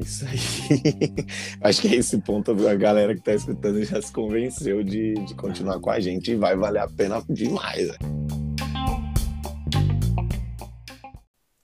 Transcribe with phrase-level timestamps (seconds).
[0.00, 1.26] Isso aí.
[1.60, 5.34] Acho que é esse ponto a galera que tá escutando já se convenceu de, de
[5.34, 7.88] continuar com a gente e vai valer a pena demais.
[7.88, 7.96] Né?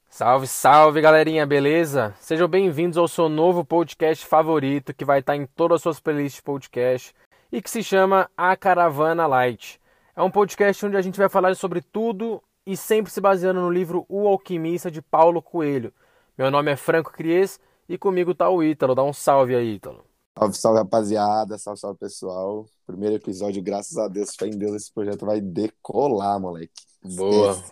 [0.08, 2.14] Salve, salve galerinha, beleza?
[2.20, 6.36] Sejam bem-vindos ao seu novo podcast favorito que vai estar em todas as suas playlists
[6.36, 7.14] de podcast
[7.50, 9.80] e que se chama A Caravana Light.
[10.14, 13.70] É um podcast onde a gente vai falar sobre tudo e sempre se baseando no
[13.70, 15.92] livro O Alquimista de Paulo Coelho.
[16.36, 18.94] Meu nome é Franco Cries e comigo tá o Ítalo.
[18.94, 20.04] Dá um salve aí, Ítalo.
[20.38, 22.66] Salve, salve rapaziada, salve, salve pessoal.
[22.86, 26.72] Primeiro episódio, graças a Deus, fé em Deus, esse projeto vai decolar, moleque.
[27.02, 27.62] Boa,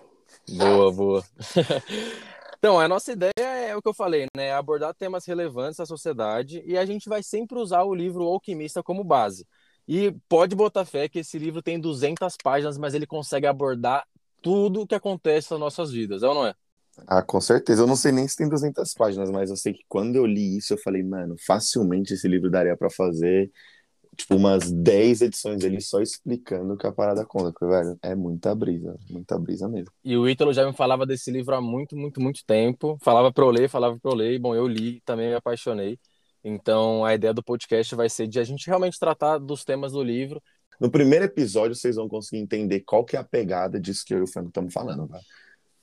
[0.48, 1.24] boa, boa.
[2.62, 4.52] Então, a nossa ideia é o que eu falei, né?
[4.52, 8.82] Abordar temas relevantes da sociedade e a gente vai sempre usar o livro O Alquimista
[8.82, 9.46] como base.
[9.88, 14.06] E pode botar fé que esse livro tem 200 páginas, mas ele consegue abordar
[14.42, 16.54] tudo o que acontece nas nossas vidas, é ou não é?
[17.06, 17.82] Ah, com certeza.
[17.82, 20.56] Eu não sei nem se tem 200 páginas, mas eu sei que quando eu li
[20.58, 23.50] isso, eu falei, mano, facilmente esse livro daria para fazer
[24.16, 28.14] tipo, umas 10 edições dele só explicando o que a parada conta, porque, velho, é
[28.14, 29.90] muita brisa, muita brisa mesmo.
[30.04, 32.98] E o Ítalo já me falava desse livro há muito, muito, muito tempo.
[33.02, 34.38] Falava pra eu ler, falava pra eu ler.
[34.38, 35.98] Bom, eu li também me apaixonei.
[36.42, 40.02] Então, a ideia do podcast vai ser de a gente realmente tratar dos temas do
[40.02, 40.42] livro.
[40.80, 44.18] No primeiro episódio, vocês vão conseguir entender qual que é a pegada disso que eu
[44.20, 45.20] e o Franco estamos falando, tá?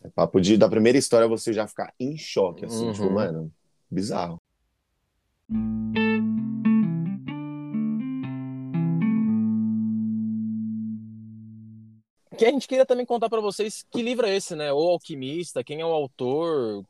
[0.03, 2.93] É papo de, da primeira história, você já ficar em choque, assim, tipo, uhum.
[2.93, 3.51] tipo, mano,
[3.91, 4.41] bizarro.
[12.35, 14.73] Que a gente queria também contar para vocês que livro é esse, né?
[14.73, 16.83] O Alquimista, quem é o autor.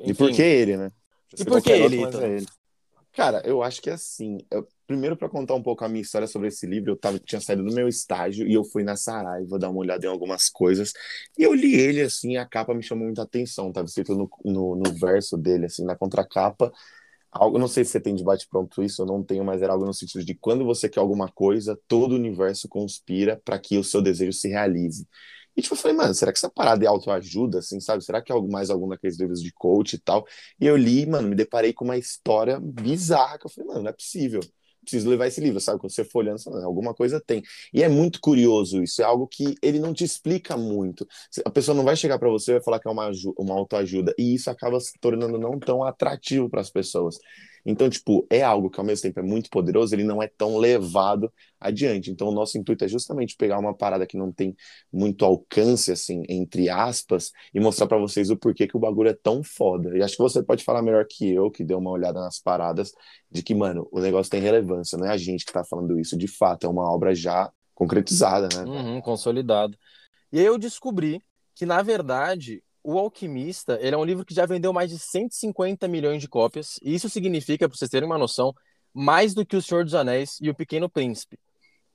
[0.00, 0.10] Enfim.
[0.10, 0.92] E por que ele, né?
[1.38, 2.46] E por que ele, outro, é ele?
[3.12, 4.38] Cara, eu acho que é assim.
[4.50, 7.40] Eu, primeiro, para contar um pouco a minha história sobre esse livro, eu tava, tinha
[7.40, 10.92] saído do meu estágio e eu fui na Saraiva dar uma olhada em algumas coisas.
[11.38, 13.72] E eu li ele, assim, a capa me chamou muita atenção.
[13.72, 16.72] Tava escrito no, no, no verso dele, assim, na contracapa
[17.32, 19.86] algo, não sei se você tem debate pronto isso, eu não tenho, mas era algo
[19.86, 23.84] no sentido de quando você quer alguma coisa, todo o universo conspira para que o
[23.84, 25.08] seu desejo se realize.
[25.56, 28.02] E tipo, eu falei, mano, será que essa parada é autoajuda, assim, sabe?
[28.04, 30.26] Será que é mais algum daqueles livros de coach e tal?
[30.60, 33.90] E eu li, mano, me deparei com uma história bizarra que eu falei, mano, não
[33.90, 34.40] é possível
[34.82, 35.78] preciso levar esse livro, sabe?
[35.80, 37.42] Quando você for olhando, alguma coisa tem.
[37.72, 41.06] E é muito curioso isso, é algo que ele não te explica muito.
[41.44, 44.14] A pessoa não vai chegar para você e vai falar que é uma, uma autoajuda,
[44.18, 47.18] e isso acaba se tornando não tão atrativo para as pessoas.
[47.64, 50.56] Então, tipo, é algo que ao mesmo tempo é muito poderoso, ele não é tão
[50.56, 52.10] levado adiante.
[52.10, 54.56] Então, o nosso intuito é justamente pegar uma parada que não tem
[54.92, 59.14] muito alcance, assim, entre aspas, e mostrar para vocês o porquê que o bagulho é
[59.14, 59.96] tão foda.
[59.96, 62.92] E acho que você pode falar melhor que eu, que deu uma olhada nas paradas,
[63.30, 66.16] de que, mano, o negócio tem relevância, não é a gente que tá falando isso,
[66.16, 68.64] de fato, é uma obra já concretizada, né?
[68.70, 69.76] Uhum, consolidada.
[70.32, 71.22] E aí eu descobri
[71.54, 75.86] que, na verdade, o Alquimista, ele é um livro que já vendeu mais de 150
[75.88, 78.54] milhões de cópias, e isso significa, para vocês terem uma noção,
[78.92, 81.38] mais do que O Senhor dos Anéis e O Pequeno Príncipe.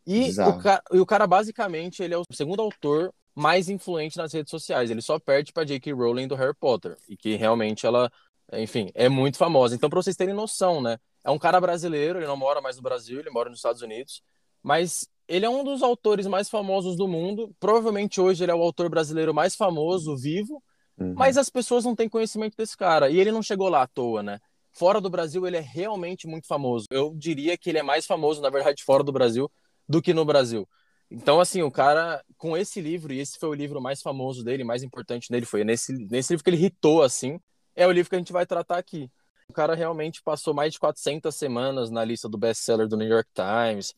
[0.06, 4.34] E o, cara, e o, cara, basicamente, ele é o segundo autor mais influente nas
[4.34, 4.90] redes sociais.
[4.90, 5.92] Ele só perde para J.K.
[5.92, 8.10] Rowling do Harry Potter, e que realmente ela,
[8.54, 9.76] enfim, é muito famosa.
[9.76, 10.98] Então, para vocês terem noção, né?
[11.24, 14.24] É um cara brasileiro, ele não mora mais no Brasil, ele mora nos Estados Unidos,
[14.64, 17.54] mas ele é um dos autores mais famosos do mundo.
[17.60, 20.64] Provavelmente hoje ele é o autor brasileiro mais famoso vivo,
[21.00, 21.14] Uhum.
[21.16, 23.10] Mas as pessoas não têm conhecimento desse cara.
[23.10, 24.40] E ele não chegou lá à toa, né?
[24.72, 26.86] Fora do Brasil, ele é realmente muito famoso.
[26.92, 29.52] Eu diria que ele é mais famoso, na verdade, fora do Brasil
[29.88, 30.68] do que no Brasil.
[31.10, 34.64] Então, assim, o cara, com esse livro, e esse foi o livro mais famoso dele,
[34.64, 37.40] mais importante dele, foi nesse, nesse livro que ele hitou, assim,
[37.76, 39.10] é o livro que a gente vai tratar aqui.
[39.50, 43.30] O cara realmente passou mais de 400 semanas na lista do best-seller do New York
[43.34, 43.94] Times.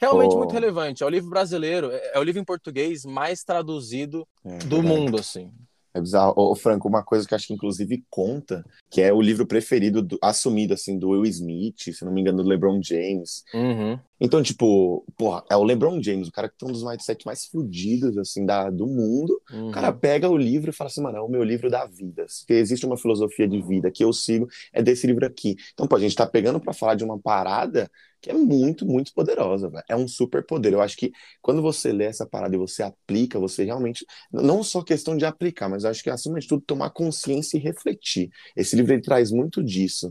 [0.00, 0.38] Realmente oh.
[0.38, 1.02] muito relevante.
[1.02, 5.18] É o livro brasileiro, é, é o livro em português mais traduzido é, do mundo,
[5.18, 5.52] assim.
[5.94, 6.34] É bizarro.
[6.36, 10.18] Ô, Franco, uma coisa que acho que inclusive conta, que é o livro preferido, do,
[10.20, 13.44] assumido, assim, do Will Smith, se não me engano, do LeBron James.
[13.54, 13.96] Uhum.
[14.20, 17.46] Então, tipo, porra, é o LeBron James, o cara que tem um dos mindset mais
[17.46, 19.40] fodidos, assim, da, do mundo.
[19.52, 19.68] Uhum.
[19.68, 22.26] O cara pega o livro e fala assim, mano, é o meu livro da vida.
[22.28, 25.54] Se existe uma filosofia de vida que eu sigo, é desse livro aqui.
[25.74, 27.88] Então, pô, a gente tá pegando para falar de uma parada
[28.24, 29.84] que é muito, muito poderosa, véio.
[29.86, 30.72] é um super poder.
[30.72, 31.12] Eu acho que
[31.42, 35.68] quando você lê essa parada e você aplica, você realmente, não só questão de aplicar,
[35.68, 38.30] mas acho que acima de tudo tomar consciência e refletir.
[38.56, 40.10] Esse livro ele traz muito disso.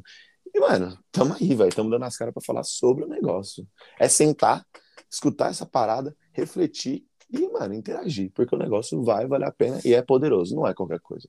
[0.53, 3.67] E, mano, tamo aí, velho, tamo dando as caras para falar sobre o negócio.
[3.99, 4.63] É sentar,
[5.09, 9.95] escutar essa parada, refletir e, mano, interagir, porque o negócio vai valer a pena e
[9.95, 11.27] é poderoso, não é qualquer coisa.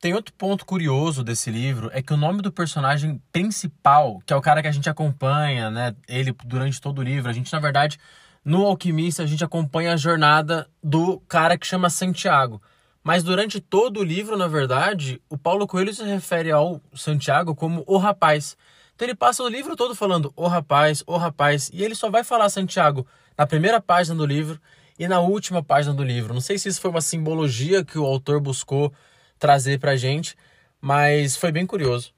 [0.00, 4.36] Tem outro ponto curioso desse livro, é que o nome do personagem principal, que é
[4.36, 7.58] o cara que a gente acompanha, né, ele durante todo o livro, a gente na
[7.58, 7.98] verdade
[8.44, 12.62] no Alquimista a gente acompanha a jornada do cara que chama Santiago.
[13.02, 17.82] Mas durante todo o livro, na verdade, o Paulo Coelho se refere ao Santiago como
[17.86, 18.56] o rapaz.
[18.94, 22.22] Então ele passa o livro todo falando o rapaz, o rapaz, e ele só vai
[22.22, 23.06] falar Santiago
[23.36, 24.60] na primeira página do livro
[24.98, 26.34] e na última página do livro.
[26.34, 28.92] Não sei se isso foi uma simbologia que o autor buscou
[29.38, 30.36] trazer pra gente,
[30.80, 32.14] mas foi bem curioso.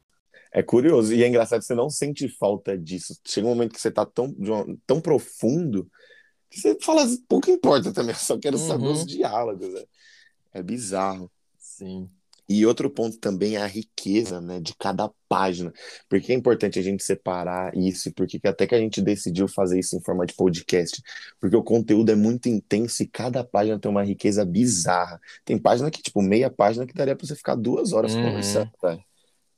[0.52, 3.18] É curioso, e é engraçado que você não sente falta disso.
[3.26, 4.34] Chega um momento que você tá tão,
[4.86, 5.90] tão profundo
[6.50, 8.66] que você fala, pouco importa também, eu só quero uhum.
[8.66, 9.72] saber os diálogos.
[9.72, 9.84] Né?
[10.54, 11.30] É bizarro.
[11.58, 12.08] Sim.
[12.48, 15.70] E outro ponto também é a riqueza né, de cada página.
[16.08, 19.96] Porque é importante a gente separar isso, porque até que a gente decidiu fazer isso
[19.96, 21.02] em forma de podcast.
[21.38, 25.20] Porque o conteúdo é muito intenso e cada página tem uma riqueza bizarra.
[25.44, 28.22] Tem página que, tipo, meia página que daria pra você ficar duas horas uhum.
[28.22, 28.70] conversando.
[28.80, 28.98] Tá?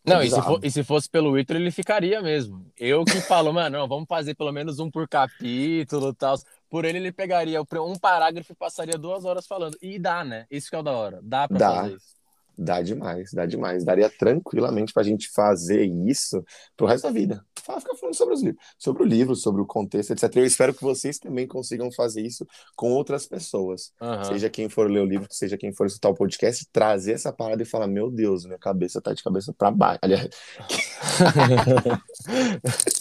[0.05, 2.67] Não, e se, for, e se, fosse pelo Twitter, ele ficaria mesmo.
[2.77, 6.37] Eu que falo, mano, não, vamos fazer pelo menos um por capítulo e tal.
[6.69, 9.77] Por ele, ele pegaria um parágrafo e passaria duas horas falando.
[9.81, 10.47] E dá, né?
[10.51, 11.21] Isso que é o da hora.
[11.23, 11.75] Dá pra dá.
[11.75, 12.20] fazer isso.
[12.57, 13.85] Dá demais, dá demais.
[13.85, 16.45] Daria tranquilamente pra gente fazer isso
[16.77, 17.45] pro resto da vida.
[17.57, 20.37] Ficar falando sobre os livros, sobre o livro, sobre o contexto, etc.
[20.37, 23.93] Eu espero que vocês também consigam fazer isso com outras pessoas.
[24.01, 24.25] Uhum.
[24.25, 27.63] Seja quem for ler o livro, seja quem for escutar o podcast, trazer essa parada
[27.63, 30.01] e falar: Meu Deus, minha cabeça tá de cabeça para baixo.
[30.03, 30.29] Aliás.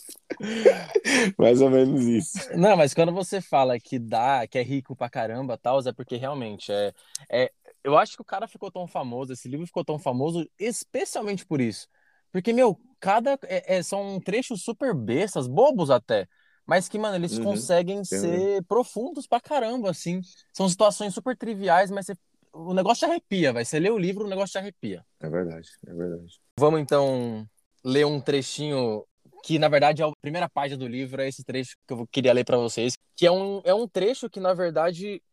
[1.37, 2.57] Mais ou menos isso.
[2.57, 6.15] Não, mas quando você fala que dá, que é rico pra caramba, tal, é porque
[6.15, 6.93] realmente é,
[7.29, 7.51] é.
[7.83, 11.61] Eu acho que o cara ficou tão famoso, esse livro ficou tão famoso, especialmente por
[11.61, 11.87] isso.
[12.31, 13.37] Porque, meu, cada.
[13.43, 16.27] É, é, são trechos super bestas, bobos até.
[16.65, 20.21] Mas que, mano, eles uhum, conseguem ser profundos pra caramba, assim.
[20.53, 22.13] São situações super triviais, mas você,
[22.53, 23.65] o negócio te arrepia, vai.
[23.65, 25.03] Você lê o livro, o negócio te arrepia.
[25.19, 26.39] É verdade, é verdade.
[26.59, 27.47] Vamos então
[27.83, 29.03] ler um trechinho
[29.43, 32.33] que na verdade é a primeira página do livro, é esse trecho que eu queria
[32.33, 35.23] ler para vocês, que é um, é um trecho que na verdade,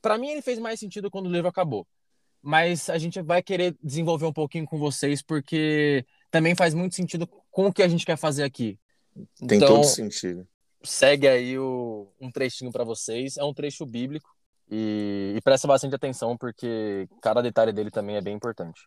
[0.00, 1.86] para mim ele fez mais sentido quando o livro acabou.
[2.46, 7.28] Mas a gente vai querer desenvolver um pouquinho com vocês porque também faz muito sentido
[7.50, 8.78] com o que a gente quer fazer aqui.
[9.48, 10.46] Tem então, todo sentido.
[10.84, 14.30] Segue aí o, um trechinho para vocês, é um trecho bíblico
[14.70, 18.80] e, e presta bastante atenção porque cada detalhe dele também é bem importante.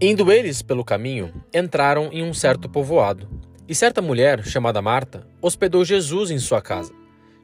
[0.00, 3.28] Indo eles pelo caminho, entraram em um certo povoado.
[3.68, 6.97] E certa mulher, chamada Marta, hospedou Jesus em sua casa.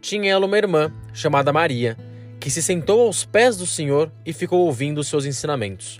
[0.04, 1.96] Tinha ela uma irmã, chamada Maria,
[2.38, 5.98] que se sentou aos pés do Senhor e ficou ouvindo os seus ensinamentos.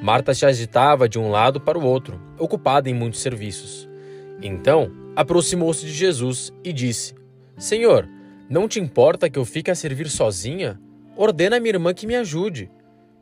[0.00, 3.88] Marta se agitava de um lado para o outro, ocupada em muitos serviços.
[4.40, 7.16] Então, aproximou-se de Jesus e disse:
[7.58, 8.08] Senhor,
[8.48, 10.80] não te importa que eu fique a servir sozinha?
[11.16, 12.70] Ordena a minha irmã que me ajude.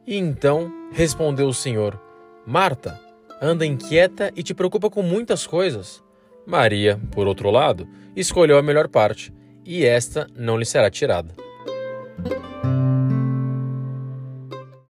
[0.07, 1.99] E então respondeu o Senhor:
[2.47, 3.01] Marta,
[3.41, 6.05] anda inquieta e te preocupa com muitas coisas.
[6.47, 9.33] Maria, por outro lado, escolheu a melhor parte,
[9.69, 11.35] e esta não lhe será tirada.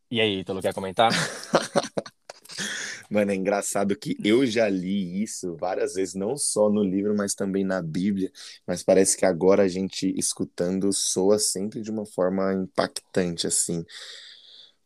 [0.08, 1.10] E aí, Ítalo, quer comentar?
[3.10, 7.34] Mano, é engraçado que eu já li isso várias vezes, não só no livro, mas
[7.34, 8.30] também na Bíblia.
[8.64, 13.84] Mas parece que agora a gente escutando soa sempre de uma forma impactante, assim.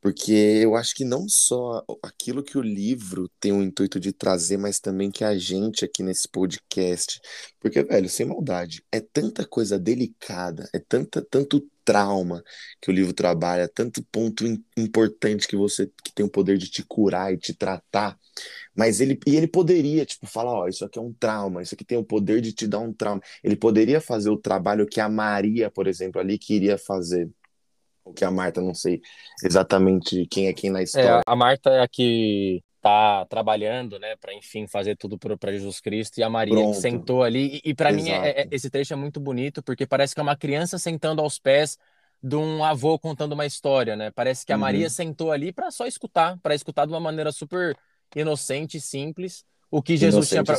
[0.05, 4.59] Porque eu acho que não só aquilo que o livro tem o intuito de trazer,
[4.59, 7.19] mas também que a gente aqui nesse podcast.
[7.59, 12.45] Porque, velho, sem maldade, é tanta coisa delicada, é tanta, tanto trauma
[12.83, 14.45] que o livro trabalha, tanto ponto
[14.77, 18.19] importante que você que tem o poder de te curar e te tratar.
[18.77, 21.85] Mas ele e ele poderia, tipo, falar, ó, isso aqui é um trauma, isso aqui
[21.85, 23.23] tem o poder de te dar um trauma.
[23.43, 27.31] Ele poderia fazer o trabalho que a Maria, por exemplo, ali queria fazer
[28.05, 29.01] o que a Marta, não sei
[29.43, 31.09] exatamente quem é quem na é, história.
[31.09, 35.81] É, a Marta é a que tá trabalhando, né, para enfim fazer tudo para Jesus
[35.81, 36.79] Cristo e a Maria Pronto.
[36.79, 40.13] sentou ali e, e para mim é, é, esse trecho é muito bonito porque parece
[40.13, 41.79] que é uma criança sentando aos pés
[42.23, 44.11] de um avô contando uma história, né?
[44.11, 44.61] Parece que a uhum.
[44.61, 47.77] Maria sentou ali para só escutar, para escutar de uma maneira super
[48.15, 50.57] inocente e simples o que Jesus tinha pra,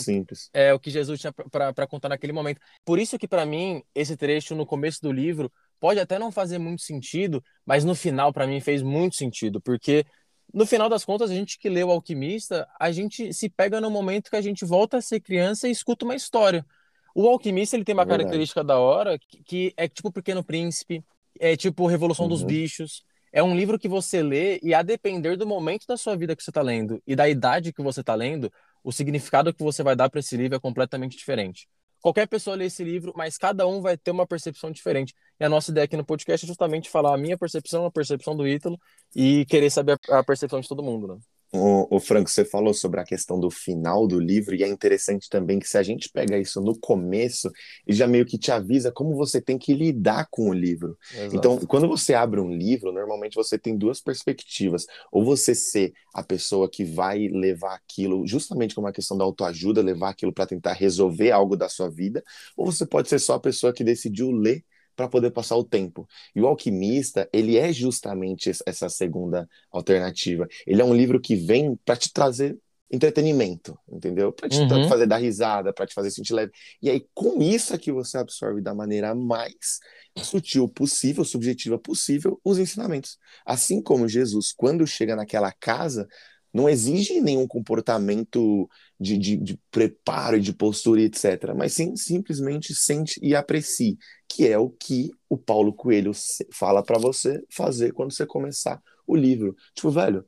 [0.54, 2.60] é o que Jesus tinha para contar naquele momento.
[2.84, 5.50] Por isso que para mim esse trecho no começo do livro
[5.80, 10.06] pode até não fazer muito sentido, mas no final para mim fez muito sentido, porque
[10.54, 13.90] no final das contas a gente que lê o Alquimista, a gente se pega no
[13.90, 16.66] momento que a gente volta a ser criança e escuta uma história.
[17.14, 20.44] O Alquimista ele tem uma é característica da hora que, que, é tipo o Pequeno
[20.44, 21.04] Príncipe,
[21.40, 22.30] é tipo Revolução uhum.
[22.30, 23.04] dos Bichos.
[23.32, 26.44] É um livro que você lê e a depender do momento da sua vida que
[26.44, 28.52] você está lendo e da idade que você está lendo,
[28.82, 31.68] o significado que você vai dar para esse livro é completamente diferente.
[32.06, 35.16] Qualquer pessoa lê esse livro, mas cada um vai ter uma percepção diferente.
[35.40, 38.38] E a nossa ideia aqui no podcast é justamente falar a minha percepção, a percepção
[38.38, 38.80] do Ítalo
[39.16, 41.20] e querer saber a percepção de todo mundo, né?
[41.54, 45.30] O, o, Franco, você falou sobre a questão do final do livro, e é interessante
[45.30, 47.50] também que se a gente pega isso no começo,
[47.88, 50.98] ele já meio que te avisa como você tem que lidar com o livro.
[51.14, 51.36] Exato.
[51.36, 54.86] Então, quando você abre um livro, normalmente você tem duas perspectivas.
[55.12, 59.82] Ou você ser a pessoa que vai levar aquilo, justamente como a questão da autoajuda,
[59.82, 62.24] levar aquilo para tentar resolver algo da sua vida,
[62.58, 64.64] ou você pode ser só a pessoa que decidiu ler
[64.96, 66.08] para poder passar o tempo.
[66.36, 70.48] E o Alquimista, ele é justamente essa segunda alternativa.
[70.66, 72.58] Ele é um livro que vem para te trazer
[72.90, 74.32] entretenimento, entendeu?
[74.32, 74.88] Para te uhum.
[74.88, 76.52] fazer dar risada, para te fazer sentir leve.
[76.82, 79.80] E aí, com isso é que você absorve da maneira mais
[80.24, 83.18] sutil possível, subjetiva possível, os ensinamentos.
[83.46, 86.08] Assim como Jesus, quando chega naquela casa,
[86.56, 91.54] não exige nenhum comportamento de, de, de preparo, de postura, etc.
[91.54, 96.14] Mas sim, simplesmente sente e aprecie, que é o que o Paulo Coelho
[96.54, 99.54] fala para você fazer quando você começar o livro.
[99.74, 100.26] Tipo, velho,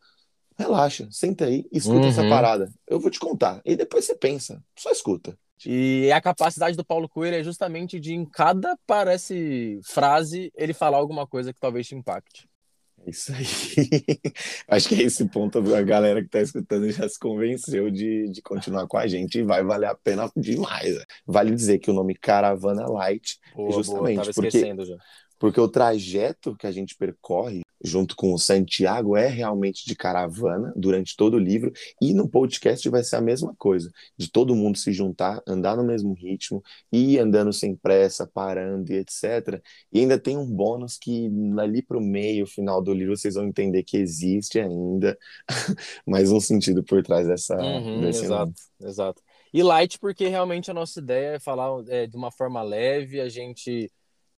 [0.57, 2.09] relaxa, senta aí, escuta uhum.
[2.09, 2.69] essa parada.
[2.85, 3.61] Eu vou te contar.
[3.63, 5.39] E depois você pensa, só escuta.
[5.65, 10.97] E a capacidade do Paulo Coelho é justamente de, em cada, parece, frase, ele falar
[10.97, 12.49] alguma coisa que talvez te impacte.
[13.07, 13.45] Isso aí.
[14.67, 18.41] Acho que é esse ponto a galera que está escutando já se convenceu de, de
[18.41, 20.97] continuar com a gente e vai valer a pena demais.
[21.25, 24.97] Vale dizer que o nome Caravana Light boa, justamente boa, porque, já.
[25.39, 30.73] Porque o trajeto que a gente percorre junto com o Santiago, é realmente de caravana
[30.75, 34.77] durante todo o livro, e no podcast vai ser a mesma coisa, de todo mundo
[34.77, 39.61] se juntar, andar no mesmo ritmo, ir andando sem pressa, parando e etc.
[39.91, 41.29] E ainda tem um bônus que
[41.59, 45.17] ali para o meio, final do livro, vocês vão entender que existe ainda
[46.05, 47.55] mais um sentido por trás dessa.
[47.55, 48.53] Uhum, exato, nome.
[48.81, 49.21] exato.
[49.53, 53.29] E light, porque realmente a nossa ideia é falar é, de uma forma leve, a
[53.29, 53.89] gente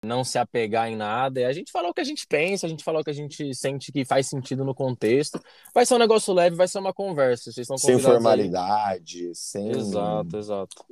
[0.04, 1.42] não se apegar em nada.
[1.42, 3.14] É a gente falar o que a gente pensa, a gente falar o que a
[3.14, 5.40] gente sente que faz sentido no contexto.
[5.74, 7.52] Vai ser um negócio leve, vai ser uma conversa.
[7.52, 9.36] Vocês estão sem formalidade, aí.
[9.36, 9.70] sem.
[9.72, 10.86] Exato, exato.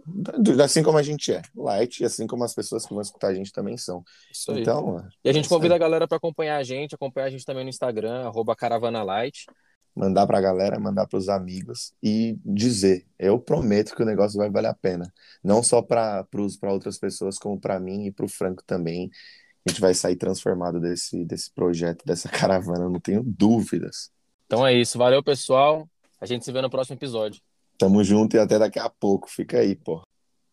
[0.64, 3.34] Assim como a gente é, light, e assim como as pessoas que vão escutar a
[3.34, 4.04] gente também são.
[4.32, 4.62] Isso aí.
[4.62, 7.46] Então, e a gente é convida a galera para acompanhar a gente, acompanhar a gente
[7.46, 9.46] também no Instagram, @caravanalight
[9.98, 14.38] mandar para a galera, mandar para os amigos e dizer: eu prometo que o negócio
[14.38, 15.12] vai valer a pena.
[15.44, 16.26] Não só para
[16.64, 19.10] outras pessoas, como para mim e para o Franco também.
[19.66, 24.12] A gente vai sair transformado desse, desse projeto, dessa caravana, não tenho dúvidas.
[24.46, 24.98] Então é isso.
[24.98, 25.90] Valeu, pessoal.
[26.22, 27.42] A gente se vê no próximo episódio.
[27.78, 29.30] Tamo junto e até daqui a pouco.
[29.30, 30.02] Fica aí, pô.